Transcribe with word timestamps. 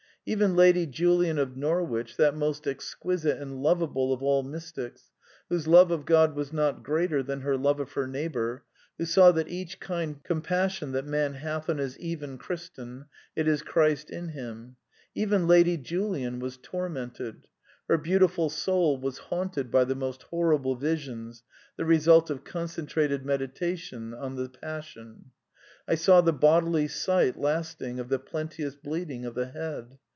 *^ 0.21 0.23
Even 0.27 0.55
Lady 0.55 0.85
Julian 0.85 1.39
of 1.39 1.57
Norwich, 1.57 2.15
that 2.17 2.35
most 2.37 2.67
exquisite 2.67 3.39
and 3.41 3.53
^^ 3.53 3.55
^Jovable 3.59 4.13
of 4.13 4.21
all 4.21 4.43
mystics, 4.43 5.09
whose 5.49 5.65
love 5.67 5.89
of 5.89 6.05
God 6.05 6.35
was 6.35 6.53
not 6.53 6.83
greater 6.83 7.23
than 7.23 7.41
her 7.41 7.57
love 7.57 7.79
of 7.79 7.93
her 7.93 8.05
neighbour, 8.05 8.63
who 8.99 9.05
saw" 9.05 9.31
that 9.31 9.47
each 9.47 9.79
kind 9.79 10.23
compassion 10.23 10.91
that 10.91 11.07
man 11.07 11.33
hath 11.33 11.71
on 11.71 11.79
his 11.79 11.97
even 11.97 12.37
Christen 12.37 13.05
it 13.35 13.47
is 13.47 13.63
Christ 13.63 14.11
in 14.11 14.27
him," 14.29 14.75
even 15.15 15.47
Lady 15.47 15.75
Julian 15.75 16.37
was 16.39 16.57
tormented. 16.57 17.47
Her 17.87 17.97
beautiful 17.97 18.51
soul 18.51 18.99
was 18.99 19.17
haunted 19.17 19.71
by 19.71 19.85
the 19.85 19.95
most 19.95 20.21
horrible 20.23 20.75
visions, 20.75 21.41
the 21.77 21.85
result 21.85 22.29
of 22.29 22.43
concentrated 22.43 23.25
meditation 23.25 24.13
on 24.13 24.35
the 24.35 24.49
Passion." 24.49 25.31
I 25.87 25.95
saw 25.95 26.21
the 26.21 26.31
bodily 26.31 26.87
sight 26.87 27.39
lasting 27.39 27.99
of 27.99 28.09
the 28.09 28.19
plenteous 28.19 28.75
bleeding 28.75 29.25
of 29.25 29.33
the 29.33 29.47
Head. 29.47 29.97